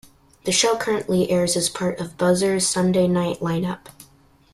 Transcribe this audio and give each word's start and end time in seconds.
The 0.45 0.51
show 0.51 0.77
currently 0.77 1.29
airs 1.29 1.55
as 1.55 1.69
part 1.69 1.99
of 1.99 2.17
Buzzr's 2.17 2.67
Sunday 2.67 3.07
night 3.07 3.37
lineup. 3.39 3.89